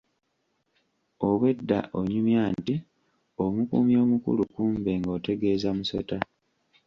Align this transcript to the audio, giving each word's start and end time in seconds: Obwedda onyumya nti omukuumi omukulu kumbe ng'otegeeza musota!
Obwedda 1.27 1.79
onyumya 1.99 2.43
nti 2.55 2.75
omukuumi 3.43 3.93
omukulu 4.03 4.43
kumbe 4.53 4.91
ng'otegeeza 5.01 5.69
musota! 5.77 6.17